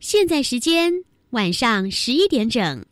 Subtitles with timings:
[0.00, 0.92] 现在时间
[1.30, 2.84] 晚上十一点整。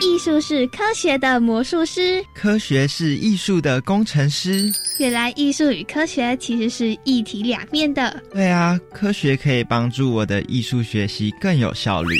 [0.00, 4.70] 艺术是科学的魔术师，科学是艺术的工程师。
[4.98, 8.22] 原来艺术与科学其实是一体两面的。
[8.32, 12.16] 对啊，科学可以帮助我的艺术学习更有效率。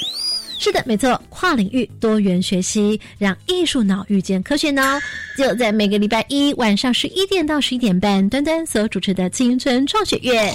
[0.58, 4.82] 是的，没错，跨领域多元学习，让艺术脑遇见科学脑，
[5.36, 10.52] 就在每个礼拜一晚上十一点到十一点半，端端所主持的青春创学院。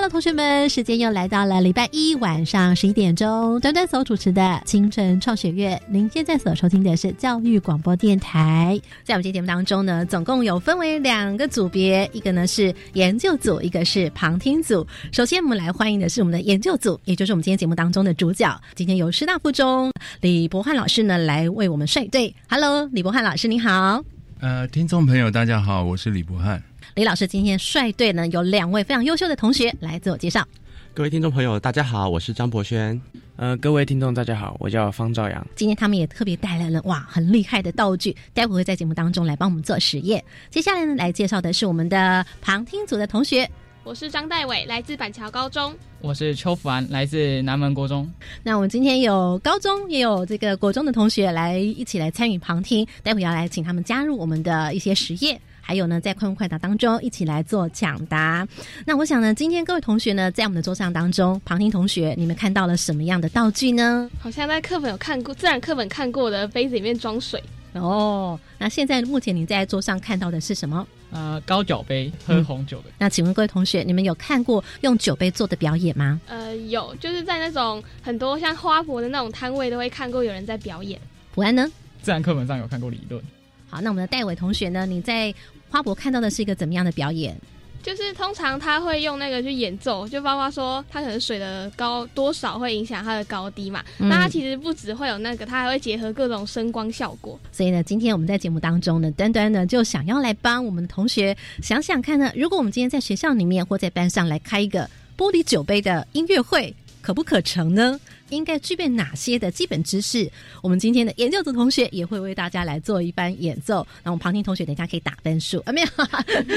[0.00, 5.82] Hello，同学们，时间又来到了礼拜一晚上十一点钟，端端所主持的清晨创学院。
[5.88, 8.80] 您现在所收听的是教育广播电台。
[9.02, 14.86] 在我们今天节目当中呢，总共有分为两个组别，一个呢是研究组，一个是旁听组。
[15.10, 18.56] 首先，我们来欢迎的是我们的研究组，也就是我们今天节目当中的主角。
[18.76, 22.32] 今天由师大附中李博汉老师呢来为我们率队。
[22.48, 24.04] Hello，李博汉老师，你好。
[24.38, 26.62] 呃，听众朋友，大家好，我是李博汉。
[26.94, 30.46] 李老师今天率队呢，有两位非常优秀的同学来自我介绍。
[30.94, 33.00] 各位听众朋友，大家好，我是张博轩。
[33.36, 35.46] 呃，各位听众大家好，我叫方兆阳。
[35.54, 40.22] 今天他们也特别带来了哇，很厉害的道具，待会会在节目当中来帮我们做实验。
[40.50, 43.48] 接下来呢，来介绍的是我们的旁听组的同学。
[43.84, 45.72] 我是张代伟，来自板桥高中。
[46.00, 48.10] 我是邱福安，来自南门国中。
[48.42, 55.40] 那我们今天有高中也有这个国中的同学来一起来参与旁听，待会要来请他们加入我们的一些实验。
[55.68, 58.48] 还有呢，在快问快答当中一起来做抢答。
[58.86, 64.08] 那我想呢，今天各位同学呢，在我们的桌上当中，旁听同学，你们看到了什么样的道具呢？
[64.18, 67.42] 好像在课本有看过，自然课本看过的杯子里面装水。
[67.74, 70.86] 哦，那现在目前你在桌上看到的是什么？
[71.10, 72.84] 呃，高脚杯喝红酒的。
[72.96, 76.18] 那请问各位同学，你们有看过用酒杯做的表演吗？
[76.28, 80.98] 呃，有，就是在那种很多像花博的那种摊位，都会看过有人在表演。
[81.34, 81.70] 普安呢？
[82.00, 83.22] 自然课本上有看过理论。
[83.70, 84.86] 好，那我们的戴伟同学呢？
[84.86, 85.32] 你在
[85.70, 87.36] 花博看到的是一个怎么样的表演？
[87.80, 93.82] 就是通常他会用那个去演奏，就包括说他可能水的高多少会影响它的高低嘛。
[93.98, 97.38] 那它其实不只会有那个，它还会结合各种声光效果。
[97.52, 107.98] 所以呢，今天我们在节目当中呢，端端呢就想要来帮我们的同学想想看呢，如果我们今天在学校里面或在班上来开一个玻璃酒杯的音乐会，可不可成呢？
[108.30, 110.30] 应该具备哪些的基本知识？
[110.62, 113.86] 我们今天的研究组同学也会为大家来做一番演奏。
[114.02, 115.86] 那我们旁听同学等一下可以打分数啊，没有，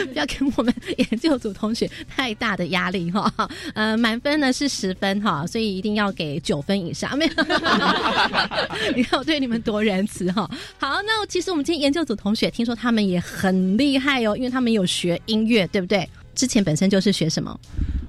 [0.08, 3.50] 不要给我们研究组同学太大的压力哈。
[3.74, 7.18] 呃，满分呢是十分哈，所以一定要给九分以上。
[7.18, 7.32] 没有，
[8.94, 10.50] 你看我对你们多仁慈哈。
[10.78, 16.06] 好，那其实我们今天研究组同学听说他们也很厉害哦，因为他们有学音乐，对不对？
[16.36, 17.58] 之前本身就是学什么？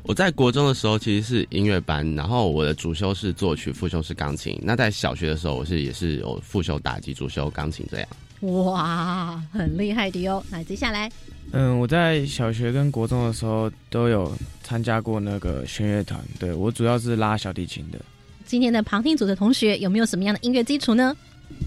[0.05, 4.59] 我在国中的时候其实是音乐班，然后我的主修是作曲，副修是钢琴。
[4.63, 8.09] 那在小学的时候，我是也是有副修打击，主修钢琴这样。
[8.41, 10.45] 哇，很厉害的哟！
[10.51, 11.09] 那接下来，
[11.53, 17.99] 嗯，我在小学跟国中的时候都有参加过那个弦乐团，对我主要是拉小提琴的。
[18.45, 21.17] 今天的旁听组的同学有没有什么样的音乐基础呢？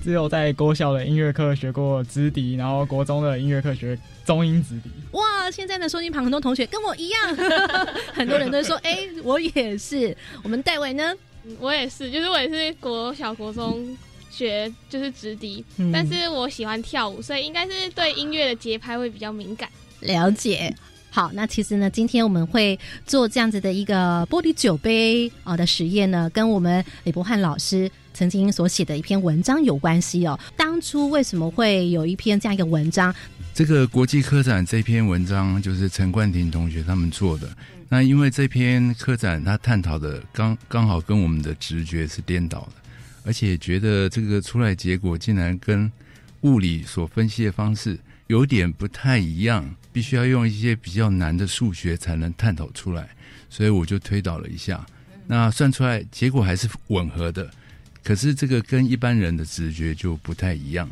[0.04, 4.90] 只有在国小的音乐课学过直笛，然后国中的音乐课学中音直笛。
[5.12, 7.36] 哇，现在的收音旁很多同学跟我一样，
[8.14, 11.14] 很多人都说：“哎，我也是。”我们戴伟呢？
[11.60, 13.98] 我也是，就是我也是国小国中
[14.32, 15.64] 学就是直笛，
[15.94, 19.70] 但是我喜欢跳舞，所以应该是对音乐的节拍会比较敏感。
[20.02, 20.76] 了解。
[21.16, 27.90] 好，那其实呢，今天我们会做这样子的一个玻璃酒杯啊的实验呢，跟我们李博汉老师。
[28.14, 30.40] 曾经所写的一篇文章有关系哦。
[30.56, 33.14] 当初为什么会有一篇这样一个文章？
[33.54, 37.50] 这个国际科展这篇文章就是陈冠廷同学他们做的。
[37.90, 42.74] 那因为这篇科展他探讨的刚刚好跟我们的直觉是颠倒的，
[43.26, 45.92] 而且觉得这个出来结果竟然跟
[46.42, 53.08] 物理所分析的方式有点不太一样，必须要用一些比较难的数学才能探讨出来。
[53.50, 54.86] 所以我就推导了一下，
[55.26, 57.50] 那算出来结果还是吻合的。
[58.04, 60.90] 可是这个跟一般人的直觉就不太一样，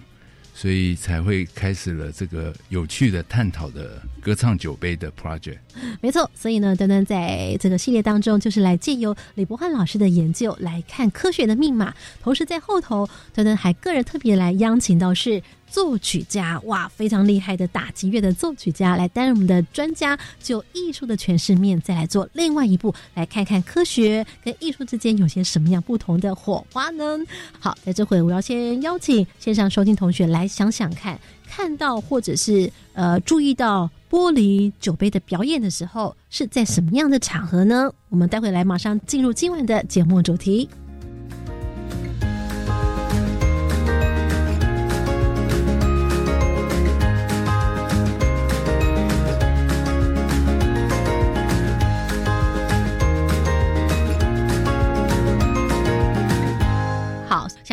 [0.54, 5.58] 所以才会开始了这个有趣的探讨的歌唱酒杯的 project。
[6.00, 15.44] 没错，所以呢，丹丹在这个系列当中，就是来借由李博汉老师的研究来看科学的密码，同时在后头，丹丹还个人特别来邀请到是。
[15.74, 27.18] 作曲家哇，非常厉害的打击乐的作曲家来担任我们的专家，就艺术的诠释面再来做另外一步，来看看科学跟艺术之间有些什么样不同的火花呢？
[27.60, 37.92] 好，在这会我要先邀请线上收听同学来想想看，看到或者是呃注意到玻璃酒杯的表演的时候是在什么样的场合呢？
[38.10, 40.70] 我们待会来马上进入今晚的节目主题。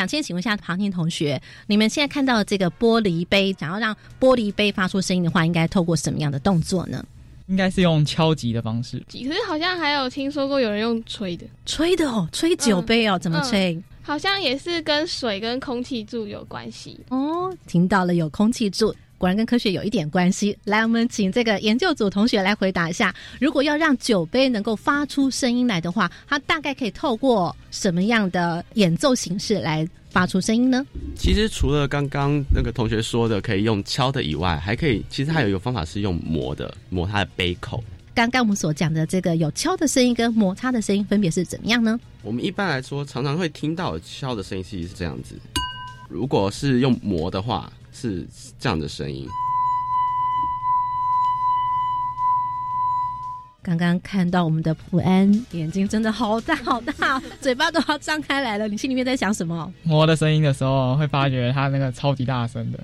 [0.07, 7.05] 先请问一下庞婷同学，你们现在看到的这个玻璃杯，想要让玻璃杯发出声音的话，应该透过什么样的动作呢？
[7.47, 9.03] 应该是用敲击的方式。
[9.11, 13.77] 可是好像还有听说过有人用吹的，吹的哦，吹酒杯哦，怎么吹？
[14.03, 17.53] 好像也是跟水跟空气柱有关系哦。
[17.67, 18.95] 听到了，有空气柱。
[19.21, 20.57] 果然跟科学有一点关系。
[20.65, 30.87] 来，我们请这个研究组同学来回答一下：如果要让酒杯能够发出声音来的话，它大概可以透过什么样的演奏形式来发出声音呢？
[31.15, 37.85] 其实除了刚刚那个同学说的可以用敲的以外，还可以，其实还有一个方法是用磨的，磨它的杯口。
[38.15, 42.01] 刚刚我们所讲的这个有敲的声音跟摩擦的声音分别是怎么样呢？
[42.23, 45.39] 我们一般来说常常会听到敲的声音，其实是这样子。
[46.09, 47.71] 如果是用磨的话。
[47.93, 48.27] 是
[48.59, 49.29] 这样的声音。
[53.63, 58.67] 刚刚看到我们的普安眼睛真的好大好大，嘴巴都要张开来了。
[58.67, 59.71] 你心里面在想什么？
[59.83, 62.79] 磨的声音的时候，会发觉它那个超级大声的，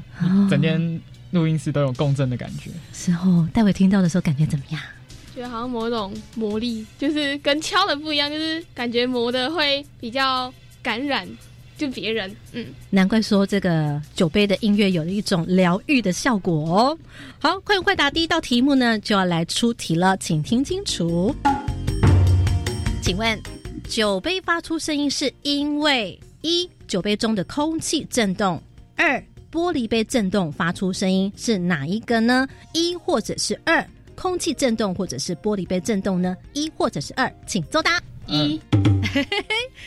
[0.50, 1.00] 整间
[1.31, 2.70] 录音室都有共振的感觉。
[2.93, 4.81] 时候，戴伟听到的时候感觉怎么样？
[5.35, 10.52] 觉得好像某种魔力，就是跟敲的不一样，就是感觉磨的会比较
[10.82, 11.26] 感染。
[11.76, 16.99] 就别人，嗯，难怪说这个酒杯的音乐有了一种疗愈的效果哦。
[17.38, 21.34] 好，快问快答，第一道题目呢就要来出题了，请听清楚。
[23.02, 23.38] 请问，
[23.88, 28.61] 酒杯发出声音是因为一酒杯中的空气震动，
[28.96, 32.49] 二玻璃杯震动发出声音是哪一个呢？
[32.73, 36.34] 一或者是二，空气震动或者是玻璃杯震动呢？
[36.55, 38.02] 一或者是二，请作答。
[38.26, 38.61] 一，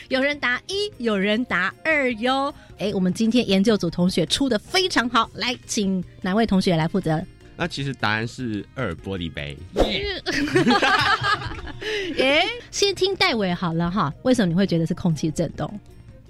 [0.08, 2.52] 有人答一，有人答二哟。
[2.78, 7.22] 哎，我们今天研究组同学出的非常好，来，请哪位同学来负责？
[7.56, 9.56] 那其实答案是二玻璃杯。
[12.18, 14.12] 哎，先听戴伟好了哈。
[14.22, 15.78] 为什么你会觉得是空气震动？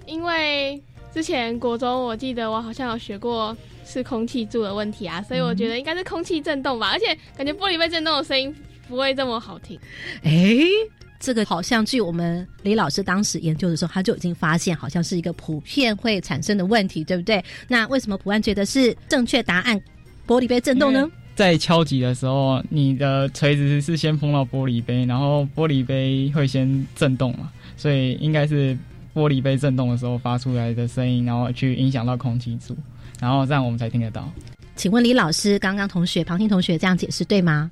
[0.05, 0.81] 因为
[1.13, 3.55] 之前国中我记得我好像有学过
[3.85, 6.89] 是空气柱的问题啊，所以我觉得应该是空气震动吧。
[6.91, 8.53] 而且感觉玻璃杯震动的声音
[8.89, 9.79] 不会这么好听。
[10.23, 10.31] 哎。
[11.21, 17.41] 这个好像据我们李老师当时研究的时候，他就已经发现，好像是一个普遍会产生的问题，对不对？
[17.67, 19.79] 那为什么普安觉得是正确答案？
[20.27, 21.07] 玻璃杯震动呢？
[21.35, 28.75] 在敲击的时候，你的锤子是先碰到玻璃杯，然后玻璃杯会先震动嘛，所以应该是
[29.13, 32.75] 玻璃杯震动的时候发出来的声音，然后去影响到空气柱，
[33.19, 34.27] 然后这样我们才听得到。
[34.75, 37.69] 请问李老师，刚刚同学庞听同学这样解释对吗？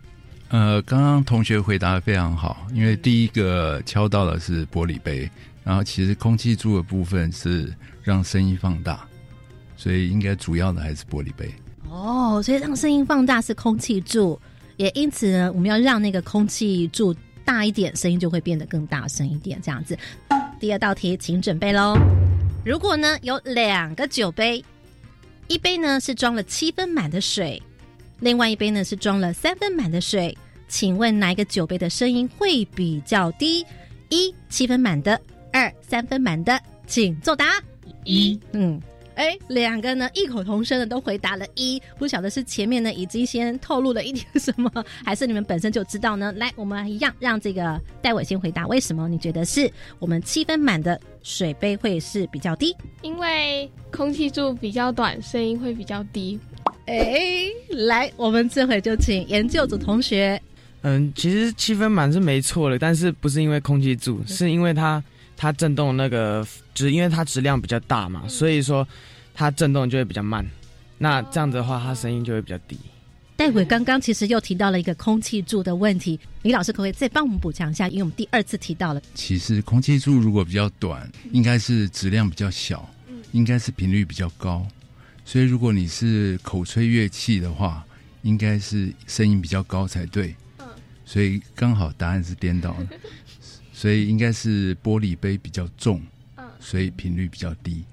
[0.49, 5.29] 呃，刚刚同学回答的非常好，因为第一个敲到的是玻璃杯，
[5.63, 9.07] 然后其实空气柱的部分是让声音放大，
[9.77, 11.53] 所以应该主要的还是玻璃杯。
[11.87, 14.39] 哦，所以让声音放大是空气柱，
[14.77, 17.15] 也因此呢，我们要让那个空气柱
[17.45, 19.95] 大一点，声音就会变得更大声一点，这样子。
[20.59, 21.95] 第二道题，请准备喽。
[22.65, 24.65] 如果呢有两个酒杯，
[25.47, 27.61] 一杯呢是装了七分满的水。
[28.19, 30.37] 另外一杯呢是装了三分满的水，
[30.67, 33.65] 请问哪一个酒杯的声音会比较低？
[34.09, 35.19] 一七分满的，
[35.53, 37.61] 二三分满的，请作答。
[38.05, 38.81] 一，嗯，
[39.15, 44.71] 哎，两个呢异口同声的都回答了一，不晓得是前面呢已经先透露了一点什么，
[45.05, 46.31] 还是你们本身就知道呢？
[46.33, 52.75] 来，我们一样让这个戴伟先回答，为什么你觉得是我们七分满的水杯会是比较低？
[53.01, 56.39] 因为空气柱比较短，声音会比较低。
[56.89, 60.41] 哎，来，我们这回就请研究组同学。
[60.81, 65.03] 嗯，其实七分满是没错的，但是不是因为空气柱，是因为它
[65.37, 66.43] 它震动那个，
[66.73, 68.87] 只因为它质量比较大嘛，所以说
[69.35, 70.43] 它震动就会比较慢。
[70.97, 72.75] 那这样子的话，它声音就会比较低。
[73.35, 77.87] 待会刚刚其实又提到了一个空气柱的问题，李老师可不可以再帮我们补强一下？
[77.87, 79.01] 因为我们第二次提到了。
[79.13, 82.89] 其实空气柱如果比较短，应该是质量比较小，
[83.31, 84.65] 应该是频率比较高。
[85.29, 87.85] 所以，如果你是口吹乐器的话，
[88.23, 90.35] 应该是声音比较高才对。
[90.57, 90.65] 嗯，
[91.05, 92.97] 所以刚好答案是颠倒的，
[93.71, 96.01] 所以应该是玻璃杯比较重，
[96.35, 97.83] 嗯，所以频率比较低。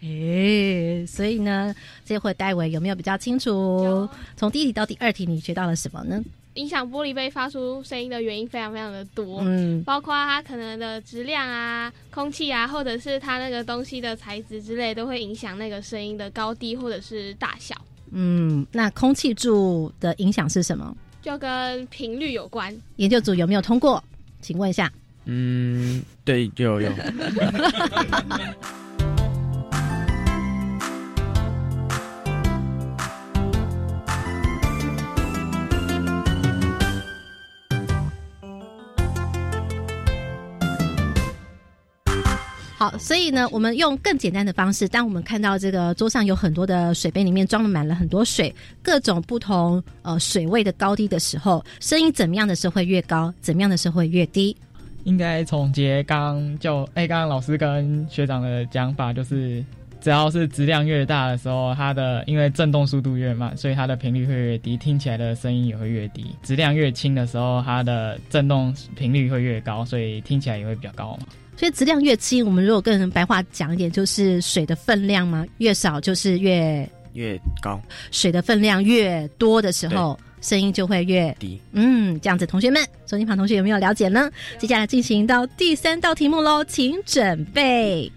[0.00, 4.06] 诶，所以呢，这回戴维有没有比较清楚？
[4.36, 6.22] 从第一题到第二题，你学到了什么呢？
[6.54, 17.74] 影响玻璃杯发出声音的原因非常非常的多，嗯，包括它可能的质量啊、空气啊，或者是它那个东西的材质之类，都会影响那个声音的高低或者是大小。
[18.10, 20.94] 嗯，那空气柱的影响是什么？
[21.22, 22.76] 就跟频率有关。
[22.96, 24.02] 研究组有没有通过？
[24.40, 24.92] 请问一下。
[25.24, 26.92] 嗯，对，有有。
[42.82, 54.56] 好，所以呢，我们用更简单的方式，当我们看到这个桌上有很多的水杯，里面装了满了很多水，各种不同呃水位的高低的时候，声音怎么样的时候会越高，怎么样的时候会越低？
[55.04, 59.64] 应该总结刚就哎，刚刚老师跟学长的讲法就是。
[60.00, 66.26] 只要是质量越大的时候，它的因为震动速度越慢，所以它的频率会越低，听起来的声音也会越低。
[66.42, 71.26] 质量越轻的时候，它的震动频率会越高，所以听起来也会比较高嘛。
[71.56, 77.80] 所以质量越轻，我们如果跟人白话讲一点，就是水的分量嘛，越少就是越越高。
[78.10, 81.60] 水的分量越多的时候，声音就会越低。
[81.72, 84.30] 嗯，这样子，同学们，收音旁同学有没有了解呢？
[84.58, 88.10] 接下来进行到第三道题目喽，请准备。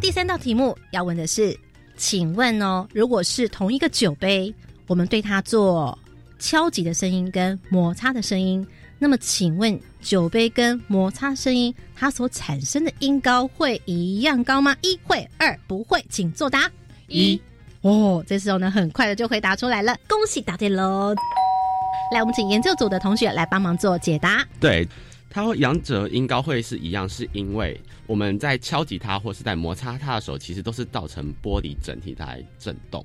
[0.00, 1.58] 第三道题目要问的是，
[1.96, 4.54] 请问哦，如果是同一个酒杯，
[4.86, 5.98] 我们对它做
[6.38, 8.64] 敲击的声音跟摩擦的声音，
[8.98, 14.76] 那么请问酒杯跟摩擦声音，它所产生的音高会一样高吗？
[14.82, 16.70] 一会，二不会，请作答。
[17.08, 17.40] 一
[17.80, 21.14] 哦，这时候呢，很快的就回答出来了，恭喜答对喽！
[22.12, 24.46] 来，我们请研究组的同学来帮忙做解答。
[24.60, 24.86] 对。
[25.30, 33.04] 它会两者音高会是一样，是因为我们在敲击它或是在摩擦它的时候，其实都是造成玻璃整体在震动，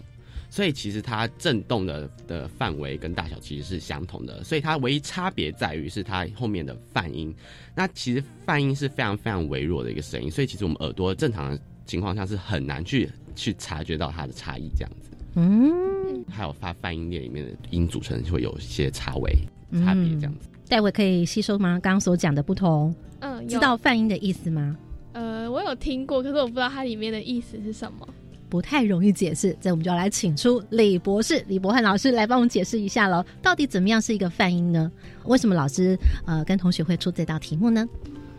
[0.50, 7.34] 所以其实它震动的的范围跟大小其实是相同的，所以它唯一差别在于是它后面的泛音。
[7.76, 15.10] 那其实泛音是非常非常微弱的一个声音，所以其实我们耳朵正常的情况下是很难去去察觉到它的差异这样子。
[15.36, 19.32] 嗯，还有发泛音链里面的音组成会有一些差位
[19.74, 20.50] 差别这样子。
[20.68, 21.80] 待会可以吸收吗？
[21.82, 24.76] 刚刚所讲的不同，嗯，知道泛音的意思吗？
[25.14, 28.08] 呃，我有听过，可是我不知道它里面的意思是什么，
[28.50, 29.56] 不太容易解释。
[29.62, 33.24] 这我们就要来请出李博士、李博翰老师来帮我们解释一下喽。
[33.42, 34.92] 到底怎么样是一个泛音呢？
[35.26, 37.88] 为什么老师呃跟同学会出这道题目呢？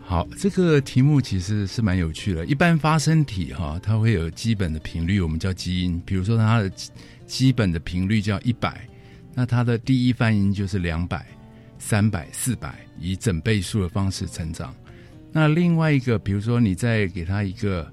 [0.01, 2.45] 好，这个题目其实是蛮有趣的。
[2.45, 6.01] 一般发声体哈，它会有基本的频率，我们叫基音。
[6.05, 6.71] 比如说它的
[7.25, 8.85] 基本的频率叫一百，
[9.33, 11.25] 那它的第一泛音就是两百。
[11.83, 14.71] 三百、四百，以整倍数的方式成长。
[15.31, 17.91] 那另外一个，比如说你再给它一个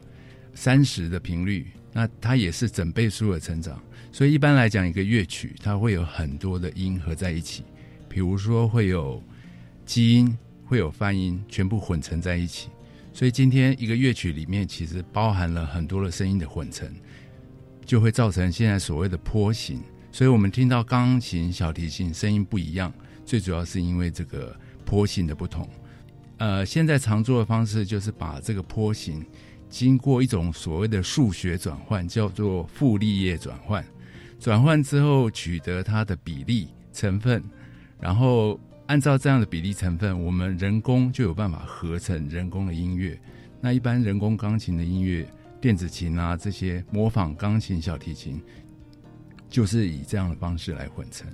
[0.52, 1.66] 三十的频率，
[1.98, 3.82] 那它也是整倍数的成长。
[4.12, 7.64] 所以一般来讲，一个乐曲它会有很多的音合在一起，
[8.08, 9.20] 比如说会有
[9.84, 12.68] 基音，会有泛音，全部混成在一起。
[13.12, 16.88] 所以今天一个乐曲里面其实包含了很多的声音的混成，
[17.84, 19.82] 就会造成现在所谓的坡形。
[20.12, 22.92] 所以我们听到钢琴、小提琴声音不一样。
[23.26, 25.68] 最主要是因为这个坡形的不同，
[26.38, 29.26] 呃，现在常做的方式就是把这个坡形
[29.68, 33.84] 经过一种所谓的数学转换，叫做傅立叶转换。
[34.40, 37.42] 转换之后取得它的比例成分，
[38.00, 43.18] 然后按照这样的比例成分，我们人工就有办法合成人工的音乐。
[43.60, 45.28] 那一般人工钢琴的音乐，
[45.60, 48.40] 电子琴啊这些模仿钢琴、小提琴，
[49.50, 51.26] 就是以这样的方式来混成。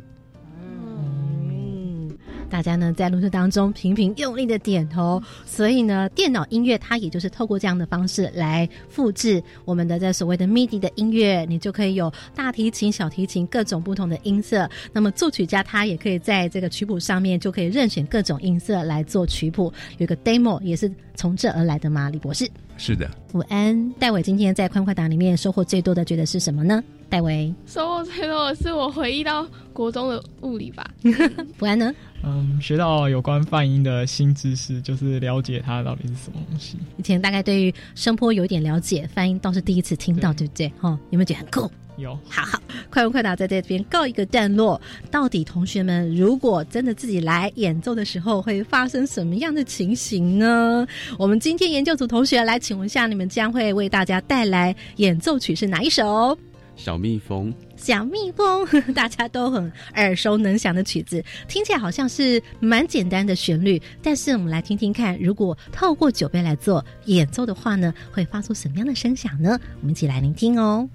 [2.51, 14.69] 大家呢在录制当中频频用力的点头，所以呢，电脑音乐它也就是透过这样的方式来复制我们的这所谓的 MIDI 的音乐，你就可以有大提琴、小提琴各种不同的音色。
[14.93, 19.73] 那么作曲家他也可以在这个曲谱上面就可以任选各种音色来做曲谱。
[19.99, 22.09] 有个 demo 也是从这而来的吗？
[22.11, 22.49] 李博士？
[22.77, 23.11] 是的。
[23.33, 26.83] 午安，戴伟今天在宽快答里面收获最多的，觉得是什么呢？
[27.08, 30.88] 戴维收获最多的是我回忆到国中的物理吧。
[31.56, 31.94] 不然呢？
[32.23, 36.78] 嗯，学到有关泛音的新知识，就是了解它到底是什么东西。
[36.96, 40.73] 以前大概对于声波有一点了解，泛音倒是第一次听到，对不对？
[40.80, 41.70] 哈，有没有觉得很酷？
[41.99, 42.18] 有。
[42.28, 42.58] 好好，
[42.90, 44.80] 快问快答在这边告一个段落。
[45.11, 50.87] 到底同学们如果真的自己来演奏的时候，会发生什么样的情形呢？
[51.18, 56.37] 我们今天研究组同学来，请问一下，你们将会为大家带来演奏曲是哪一首？
[56.76, 63.81] 小蜜蜂，小蜜蜂， 大家都很耳熟能详的曲子，听起来好像是蛮简单的旋律。
[64.02, 69.59] 但是我们来听听看，如果透过酒杯来做演奏的话呢，会发出什么样的声响呢？
[69.81, 70.88] 我们一起来聆听哦。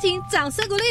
[0.00, 0.82] 请掌声鼓励！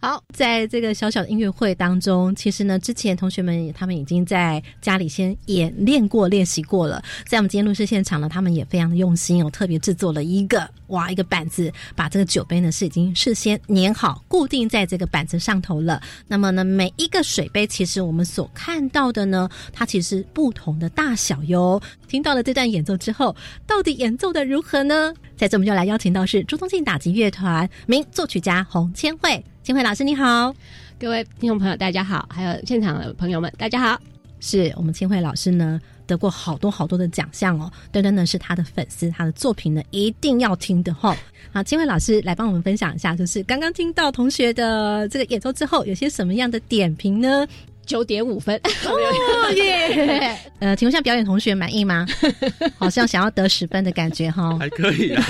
[0.00, 7.02] 好，在这个小小的音乐会当中，其实呢，之前同学们他们已经在家里先演练过、练习过了。
[7.26, 16.00] 在我们今天录制现场呢，他们也非常的用心哦，特别制作了一个哇，一个板子，把这个酒杯呢是已经事先粘好、固定在这个板子上头了。
[16.26, 21.80] 那么呢，每一个水杯，其实我们所看到的呢，它其实不同的大小哟。
[22.08, 25.12] 听到了这段演奏之后，到底演奏的如何呢？
[25.40, 29.42] 在这我们就来邀请到是朱宗庆打击乐团名作曲家洪千惠。
[29.62, 30.54] 千惠老师你好，
[30.98, 33.98] 各位听众朋友大家好，还有现场的朋友们大家好。
[34.38, 41.16] 是我们千惠老师呢得过好多好多的奖项哦，端端呢是他的粉丝，他的作品呢一定要听的哈。
[41.54, 47.46] 好，千惠老师来帮我们分享一下，就是刚刚听到同学的这个演奏之后，有些什么样的点评呢？
[47.90, 48.54] 九点五分，
[48.86, 50.38] 哦耶！
[50.60, 52.06] 呃，请问一下，表演同学满意吗？
[52.78, 55.24] 好像想要得十分的感觉哈，还可以啊。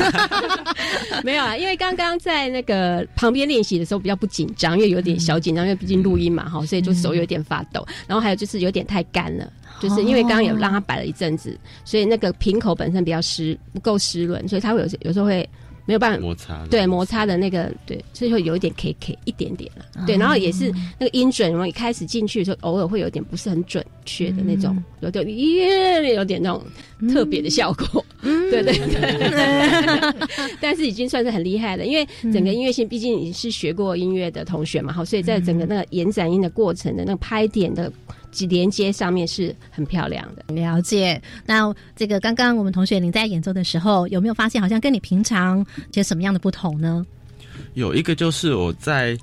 [1.25, 7.83] 没有啊，因为刚刚在那个旁边练习的时候比较不紧张，因为有点小紧张，因为毕竟录音嘛哈，所以就手有点发抖。
[8.07, 9.51] 然后还有就是有点太干了，
[9.81, 15.49] 就是因为刚刚有让它摆了一阵子，所以那个瓶口本身比较湿，不够湿润，所以它会有有时候会。
[15.91, 26.65] 没有办法摩擦，对摩擦的那个，对，所以会有一点 K K 一点点了，对，然后也是那个音准，然后一开始进去的时候，偶尔会有点不是很准确的那种，有点耶，有点那种
[27.13, 30.15] 特别的效果，对对对，
[30.63, 37.93] 但是已经算是很厉害了，因为整个音乐性，毕竟你是学过音乐的同学嘛，好，所以在整个那个延展音的过程的那个拍点的。
[38.49, 41.21] 连接上面是很漂亮的，了解。
[41.47, 47.05] 那这个刚刚我们同学您在演奏的时候，有没有发现好像跟你平常有什么样的不同呢？
[47.75, 49.17] 有一个就是我在。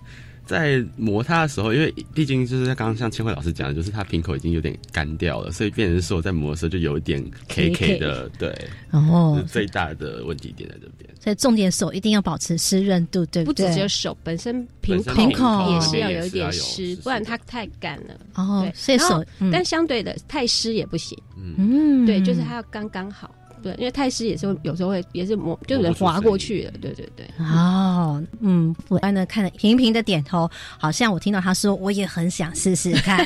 [0.47, 8.57] 在磨它的时候，因为毕竟就是刚刚像千惠老师讲的，就是它瓶口已经有点干掉了，所以变成说在磨的时候就有一点 K K 的，对，
[8.89, 11.07] 然后，最大的问题点在这边。
[11.19, 13.67] 所以重点手一定要保持湿润度，对不对？
[13.67, 18.17] 不只有手本身瓶瓶口也是要有一点湿，不然它太干了。
[18.36, 21.17] 哦，所以手，但相对的太湿也不行。
[21.36, 23.29] 嗯，对，就是它要刚刚好。
[23.61, 26.71] 对，因为太湿也是有时候会也是磨，就人滑过去了。
[26.81, 27.25] 对对对。
[27.39, 33.25] 哦，嗯，我安呢看了频频的点头，好像我听到他说，我也很想试试看。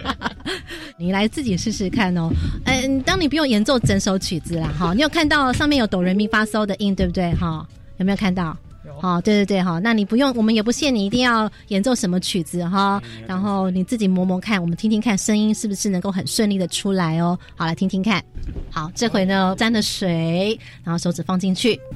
[0.98, 2.30] 你来自己试试看哦。
[2.64, 7.32] 嗯，当你不用演奏整首曲子啦，哈，你有看到上面有哆来咪发嗦的音，对不对？
[7.34, 7.66] 哈，
[7.98, 8.56] 有没有看到？
[9.00, 17.38] 好，对对对，哈，那你不用，我们也不限你一定要演奏什么曲子哈，然后你自己磨磨看，我们听听看声音是不是能够很顺利的出来哦。
[17.56, 18.22] 好，来听听看。
[18.70, 21.80] 好，这回呢沾了水，然后手指放进去。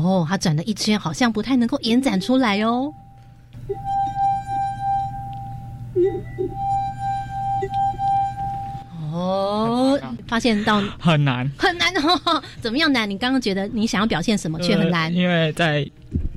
[0.00, 2.92] 哦，它转了一圈，好像不太能够延展出来哦。
[9.18, 12.42] 哦，发现到很难，很难哦。
[12.62, 13.08] 怎么样难？
[13.08, 15.12] 你刚刚觉得你想要表现什么却很难？
[15.14, 15.84] 因为在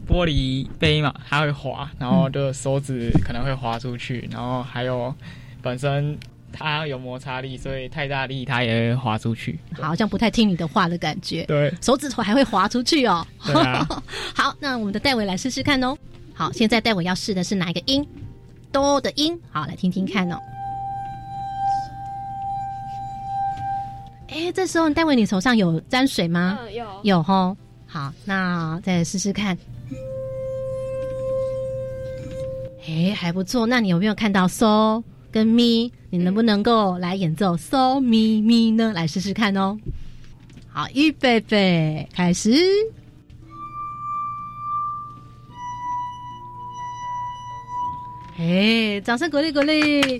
[0.10, 5.14] 玻璃杯嘛，它会滑，然后就手指可能会滑出去，然后还有
[5.62, 6.18] 本身
[6.52, 9.60] 它有摩擦力，所以太大力它也会滑出去。
[9.80, 11.44] 好像不太听你的话的感觉。
[11.44, 13.26] 对，手指头还会滑出去哦。
[13.54, 13.88] 啊。
[14.36, 15.96] 好，那我们的戴伟来试试看哦。
[16.34, 18.06] 好，现在戴伟要试的是哪一个音？
[18.72, 19.40] 哆的音。
[19.52, 20.38] 好，来听听看哦。
[24.42, 26.58] 哎，这时候戴维，你手上有沾水吗？
[26.62, 27.56] 嗯，有有哈。
[27.86, 29.56] 好，那再试试看。
[32.88, 33.68] 哎，还不错。
[33.68, 35.92] 那你有没有看到 so 跟 mi？
[36.10, 38.92] 你能不能够来演奏 so mi mi 呢？
[38.94, 39.78] 来试试看哦。
[40.70, 42.52] 好，预备备，开始。
[48.40, 50.18] 哎，掌声鼓励鼓励。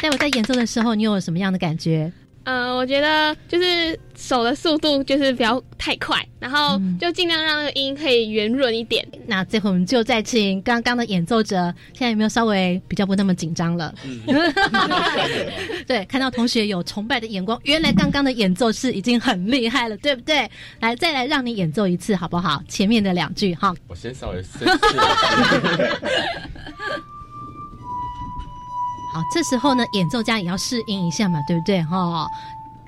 [0.00, 2.10] 待会在演奏的时候，你有什么样的感觉？
[2.50, 9.06] 嗯，我觉得就是手的速度就是不要太快，然后就尽量让那个音可以圆润一点。
[9.28, 13.94] 那这回我们就再请刚刚的演奏者，现在有没有稍微比较不那么紧张了？
[15.86, 20.50] 对，看到同学有崇拜的眼光，原来刚刚的演奏是已经很厉害了，对不对？
[20.80, 22.60] 来，再来让你演奏一次好不好？
[22.68, 23.72] 前面的两句哈。
[23.86, 24.48] 我先稍微试。
[29.12, 31.82] 好，这时候呢，演奏家也要适应一下嘛，对不对？
[31.82, 32.28] 哈，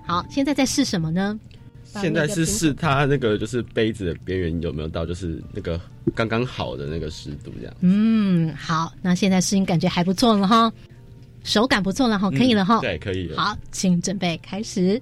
[0.06, 1.38] 好，现在在试什么呢？
[2.00, 5.78] 现在是试它那个就是杯子的边缘有没有到，就是那个
[6.14, 7.74] 刚刚好的那个湿度这样。
[7.80, 10.72] 嗯，好，那现在适应感觉还不错了哈，
[11.44, 12.80] 手感不错了哈，可以了哈。
[12.80, 13.30] 对，可以。
[13.37, 15.00] 好，请准备开始。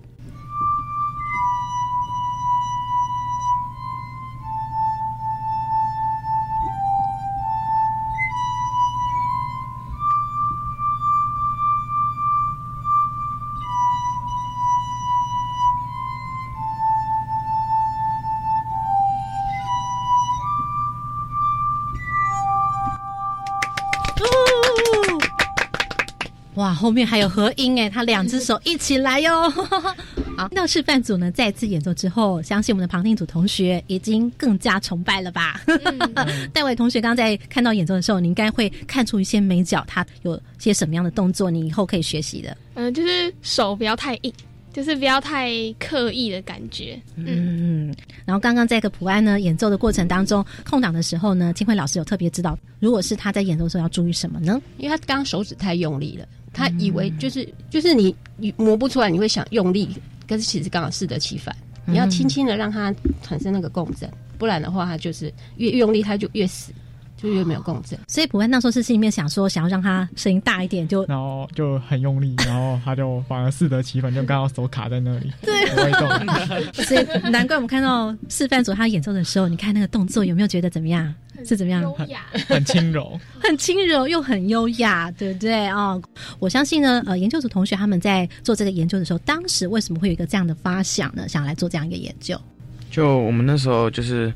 [26.60, 29.48] 哇，后面还有合音哎，他两只手一起来哟。
[30.36, 35.58] 好，那示范组呢再次演奏之后，相信我们的旁听组同学已经更加崇拜了吧？
[36.52, 42.54] 戴伟同学刚刚在看到演奏的时候，你应该会看出一些美角，他有些什么样的动作，你以后可以学习的。
[42.74, 44.32] 嗯，就是手不要太硬。
[44.72, 54.60] 就是不要太刻意的感觉，嗯，然后刚刚在个普安呢演奏的过程当中，空档的时候呢，金慧老师有特别指导，如果是他在演奏的时候要注意什么呢？
[54.78, 58.14] 因为他刚刚手指太用力了，他以为就是就是你
[58.56, 59.88] 磨不出来，你会想用力，
[60.28, 61.54] 可是其实刚好适得其反，
[61.84, 66.72] 你要轻轻的让它产生那个共振，不然的话，它就是越用力，它就越死。
[67.20, 76.84] 就越没有共振，所以普安那时候是心里面想说，想要让他声音大一点，就然后就很用力，然后他就反而适得其反，就刚好手卡在那里，对，不会动。
[76.84, 81.14] 所以难怪我们看到示范组他演奏的时候，你看那个动作有没有觉得怎么样？
[81.44, 81.82] 是怎么样？
[81.82, 86.00] 优雅，很轻柔，很轻柔又很优雅，对不对啊？
[86.38, 91.28] 我相信呢，呃，研究组同学他们在做这个研究的时候，当时为什么会有一个这样的发想呢？
[91.28, 92.40] 想来做这样一个研究？
[92.90, 94.32] 就我们那时候就是。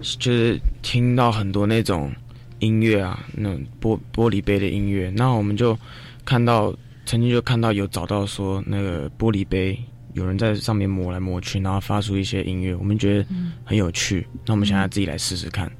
[0.00, 2.12] 就是听到很多那种
[2.58, 5.76] 音乐啊，那种玻玻璃杯的音乐，那我们就
[6.24, 6.74] 看到
[7.06, 9.78] 曾经就看到有找到说那个玻璃杯
[10.14, 13.26] 有人在上面磨来磨去，然后发出一些音乐，我们觉得
[13.64, 15.70] 很有趣，那我们想要自己来试试看，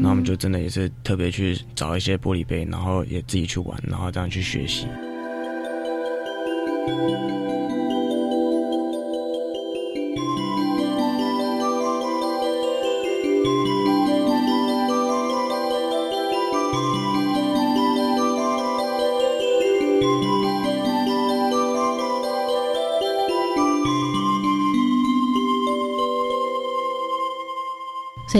[0.00, 4.86] 那我们就真的也是特别去找一些玻璃杯，然后也自己去玩，然后这样去学习。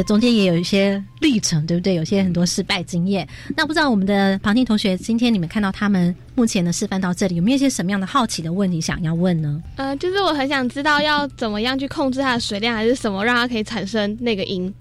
[0.04, 1.94] 中间也有一些历程，对不对？
[1.94, 3.26] 有些很多失败经验。
[3.56, 9.60] 那不知道我们的旁听同学，今天你们看到他们目前的示范到这里，有没有一些什么样的好奇的问题想要问呢？
[9.76, 14.72] 呃，就是我很想知道要怎么样去控制它的水量，还是什么让它可以产生那个音？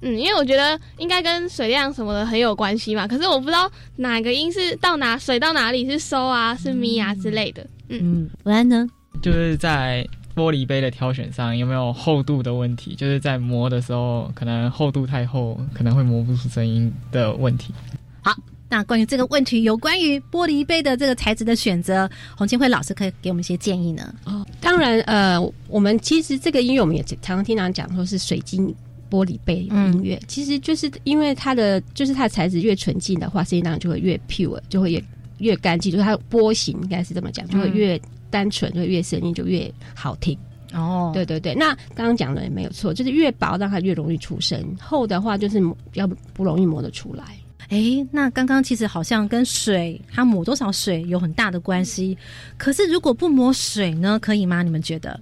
[0.00, 3.06] 嗯，因为我觉得应该跟水量什么的很有关系嘛。
[3.06, 7.66] 可是我不知道哪个音是到哪水到哪里是收啊，是咪啊之类的。
[7.88, 8.86] 嗯，不然呢？
[9.22, 10.06] 就是在。
[10.38, 12.94] 玻璃杯的挑选上有没有厚度的问题？
[12.94, 17.74] 就是在磨的时候，可能厚度太厚，可能会磨不出声音的问题。
[18.22, 18.32] 好，
[18.68, 24.14] 那关于这个问题，有关于玻璃杯的这个材质的选择，洪金辉老师可以给我们一些建议呢？
[24.26, 28.72] 哦，当然，呃，我们其实这个音乐我们也常常听常讲说是水晶
[29.10, 35.02] 玻璃杯音乐，其实就是因为它的就是它的材质越纯净的话，声音当然就会越 pure，就会越
[35.38, 38.00] 越干净，就是它波形应该是这么讲，就会越。
[38.30, 40.38] 单纯就越声音就越好听
[40.72, 45.60] 哦，对对对，那刚刚讲的也没有错，就是越薄让它越容易出声，厚的话就是
[45.94, 47.24] 要不不容易磨得出来。
[47.70, 52.16] 哎，那刚刚其实好像跟水它抹多少水有很大的关系，
[52.56, 54.62] 可是如果不抹水呢，可以吗？
[54.62, 55.18] 你们觉得？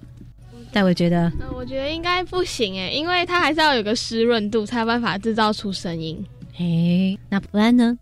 [0.71, 1.31] 戴维觉得？
[1.55, 6.23] 我觉得应该不行哎，因为它还是要有个湿润度，才有办法制造出声音。
[6.59, 7.95] 哎，那不然呢？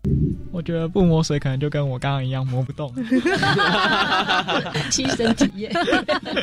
[0.50, 2.90] 我觉得不磨水可能就跟我刚刚一样磨不动，
[4.90, 5.70] 亲身体验。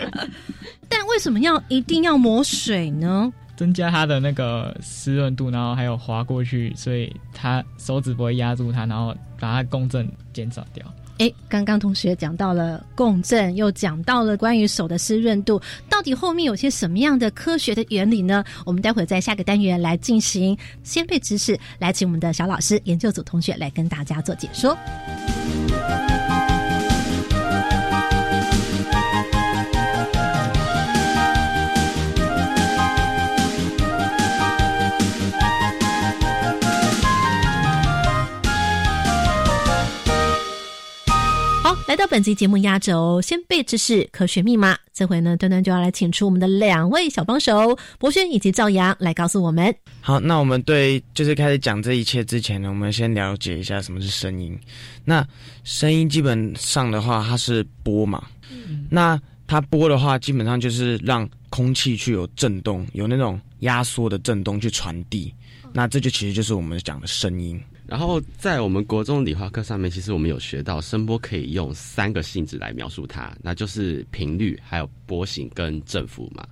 [0.87, 3.33] 但为什么要一定要磨水呢？
[3.55, 10.85] 增加它的那个湿润度，然后还有滑过去，所以它手指不会压住它，然后把它共振减少掉。
[11.19, 18.43] 哎，刚刚同学讲到了共振，又讲到了关于手的湿润度，到底后面有些什么样的科学的原理呢？
[18.65, 24.75] 我们待会在下个单元来进行先辈知识，来请我们的小老师、研究组同学来跟大家做解说。
[41.93, 49.71] 来到本集节目压轴先辈知识科学密码，这回呢，端端就要来请出我们的两位小帮手博轩以及赵阳来告诉我们。
[50.01, 54.59] 好，那我们对就是开始讲这一切之前呢，我们先了解一下什么是声音。
[55.05, 55.23] 那
[55.63, 65.31] 声音基本上的话，它是波嘛，嗯那它波的话，基本上就是让空气去有震动，有那种压缩的震动去传递，
[65.71, 67.61] 那这就其实就是我们讲的声音。
[67.85, 76.47] 然后在我们国中理化课上面，其实我们有学到声波可以用三个性质来描述它，那就是频率、还有波形跟振幅嘛。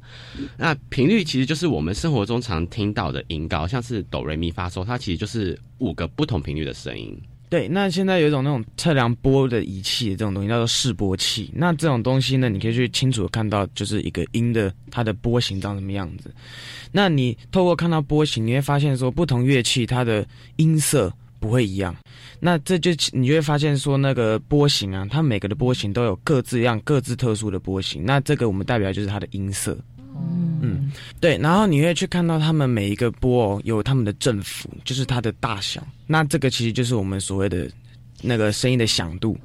[0.57, 7.17] 那频率其实就是我们生活中常听到的音高，像是哆、瑞、咪、发、嗦，它其实就是五个不同频率的声音。
[7.49, 11.51] 对，那现在有一种那种测量波的仪器，这种东西叫做示波器。
[11.53, 16.33] 那这种东西呢，你可以去清楚的看到，就是一个音的它的波形长什么样子。
[16.93, 20.25] 那你透过看到波形，你会发现说，不同乐器它的
[20.57, 21.11] 音色。
[21.41, 21.93] 不会一样。
[22.39, 28.05] 那这就你就会发现说，那个波形啊，它每个的波形都有各自样、各自特殊的波形。
[28.05, 29.77] 那这个我们代表就是它的音色。
[30.61, 31.37] 嗯，对。
[31.39, 35.85] 然后你会去看到他们每一个波哦，有他们的振幅，就是它的大小。
[36.05, 37.69] 那这个其实就是我们所谓的
[38.21, 39.35] 那个声音的响度。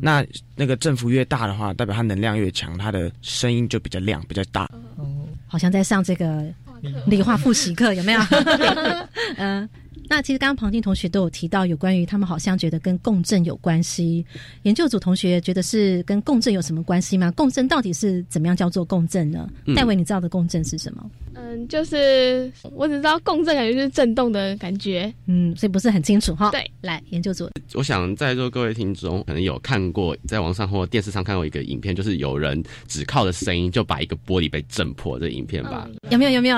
[0.00, 0.24] 那
[0.56, 4.64] 那个振幅越大的话，代表它能量越强，它的声音就比较亮、比较大。
[4.96, 6.42] 哦，好像在上这个
[7.06, 8.20] 理化复习课，有没有？
[9.36, 9.68] 嗯。
[10.08, 14.24] 那其实刚刚庞静同学都有提到有关于他们好像觉得跟共振有关系，
[14.62, 17.30] 研究组同学觉得是跟共振有什么关系吗？
[17.32, 19.48] 共振到底是怎么样叫做共振呢？
[19.74, 21.10] 戴维，你知道的共振是什么？
[21.36, 26.50] 嗯，就是我只知道共振感觉就是震动的感觉，嗯，所以不是很清楚哈。
[26.50, 35.88] 对，来研究组，我想在座各位听众可能有看过在网上或电视上看过一个影片，就是有人只靠着声音就把一个玻璃被震破，这影片吧？
[36.10, 36.30] 有没有？
[36.30, 36.56] 有没有？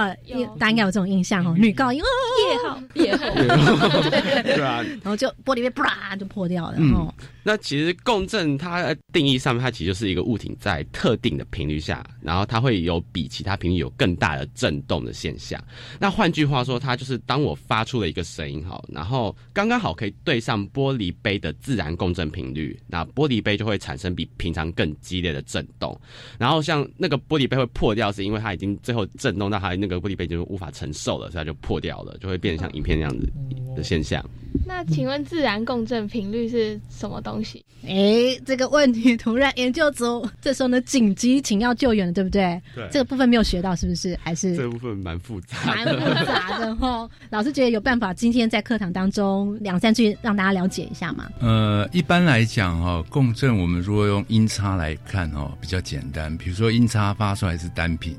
[0.58, 3.25] 大家应该有这种印象哦，女高音夜号夜号。
[3.34, 6.76] 对啊，然后就玻璃被啪就破掉了。
[6.78, 7.12] 嗯，
[7.42, 15.62] 那其实共振它定义上面，它其实就是一个物体在特定的频率下，然后它会有比其他频率有更大的震动的现象。
[15.98, 25.98] 那换句话说，它就是当我发出了一个声音哈，然后刚刚好可以对上玻璃杯的自然共振频率，那玻璃杯就会产生比平常更激烈的震动。
[26.38, 33.32] 然后像那个玻璃杯会破掉，是因为它已经最后震动到它那个玻璃杯就无法承受了，所以它就破掉了，就会变成像影片那样子。
[33.76, 34.24] 的现象。
[34.64, 37.62] 那请问自然共振频率是什么东西？
[37.86, 42.60] 哎，这个问题突然研究组这时候呢紧急请要救援了，对不对？
[42.74, 44.18] 对，这个部分没有学到，是不是？
[44.22, 47.08] 还是这部分蛮复杂，蛮复杂的哈。
[47.28, 51.28] 老师觉得有办法，今天在课堂当中两三句让大家了解一下吗？
[51.40, 56.34] 呃，一般来讲哈，共振我们如果用音差来看哦，比较简单。
[56.38, 58.16] 比如说音差发出来是单频，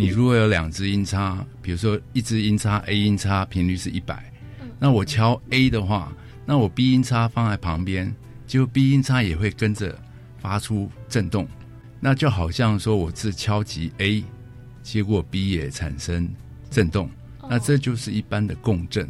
[0.00, 4.32] 你如果有两只音叉，比如说一只音叉 A 音叉频率是一百。
[4.78, 6.12] 那我敲 A 的话，
[6.46, 8.14] 那我 B 音叉放在旁边，
[8.46, 9.98] 就 B 音叉也会跟着
[10.38, 11.48] 发出震动，
[11.98, 14.22] 那就好像说我是敲击 A，
[14.84, 16.28] 结果 B 也产生
[16.70, 17.10] 震动，
[17.50, 19.08] 那这就是一般的共振。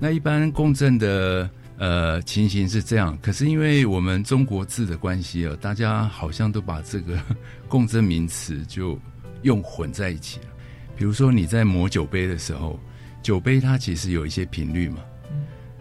[0.00, 7.16] 那一般共振的呃情形是这样，可是因为我们中国字的关系啊，大家好像都把这个
[7.68, 8.98] 共振名词就
[9.44, 10.46] 用混在一起了。
[10.96, 12.76] 比如说你在磨酒杯的时候。
[13.22, 14.98] 酒杯它其实有一些频率嘛，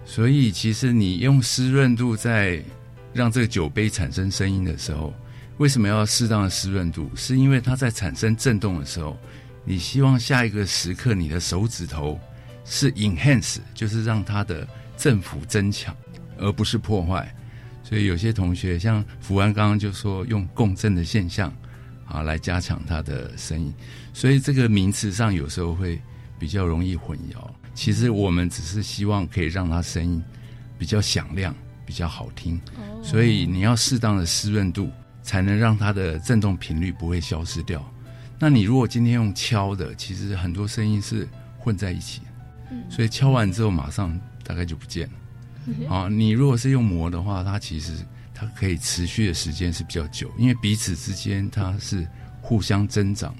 [0.06, 2.63] 所以其实你用湿润度在
[3.12, 5.13] 让这个酒杯产生声音的时候，
[5.58, 7.12] 为什么要适当的湿润度？
[7.17, 9.17] 是因为它在产生震动的时候，
[9.65, 12.17] 你希望下一个时刻你的手指头
[12.63, 15.93] 是 enhance，就是让它的振幅增强，
[16.38, 17.36] 而不是破坏。
[17.84, 21.54] 所以有些同学像福安刚刚就说用共振的现象
[22.05, 23.73] 啊来加强它的声音，
[24.13, 26.01] 所以这个名词上有时候会。
[26.39, 27.37] 比较容易混淆，
[27.73, 30.21] 其实我们只是希望可以让它声音
[30.77, 32.59] 比较响亮、比较好听，
[33.01, 37.81] 所以你要适当的湿润度，才能让它的振动频率不会消失掉。
[38.37, 41.25] 那你如果今天用敲的，其实很多声音是
[41.59, 42.23] 混在一起，
[42.89, 45.87] 所以敲完之后马上大概就不见了。
[45.87, 47.93] 啊，你如果是用磨的话，它其实
[48.34, 52.08] 它可以持续的时间是比较久，因为彼此之间它是
[52.41, 53.36] 互相增长。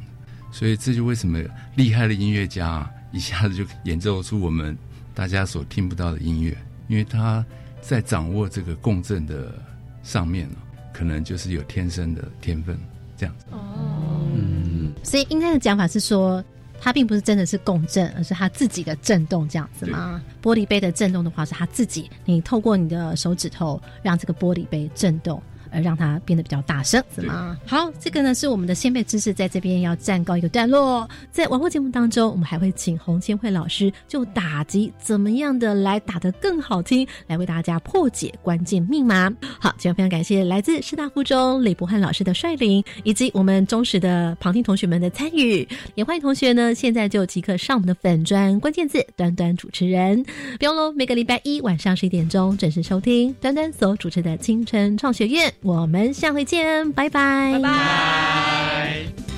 [0.52, 1.42] 所以这就为什么
[1.76, 4.78] 厉害的音乐家一下子就演奏出我们
[5.16, 6.56] 大家所听不到的音乐，
[6.88, 7.44] 因为他
[7.82, 9.60] 在掌握这个共振的
[10.04, 10.48] 上面
[10.94, 12.78] 可能就是有天生的天分
[13.18, 13.46] 这样子。
[13.50, 16.44] 哦，嗯，所以应该的讲法是说，
[16.84, 20.22] 它并不是真的是共振，而是它自己的震动这样子吗？
[20.42, 25.42] 玻璃杯的震动的话，是它自己，你透过你的手指头让这个玻璃杯震动。
[25.74, 27.58] 而让它变得比较大声，是吗？
[27.66, 31.08] 好，这个呢是我们的先辈知识，在这边要暂告一个段落。
[31.32, 39.34] 在往后节目当中，我们还会请洪千惠老师就打击怎么样的来打得更好听，来为大家破解关键密码。
[39.60, 45.68] 好，今天非常感谢来自师大附中李博汉老师的率领，以及我们忠实的旁听同学们的参与。
[45.96, 50.24] 也欢迎同学呢，现在就即刻上我们的粉砖关键字“端端主持人”，
[50.60, 55.52] 不用喽，每个礼拜一晚上十一点钟准时收听端端所主持的青春创学院。
[55.64, 59.33] 我们下回见，拜拜，拜拜。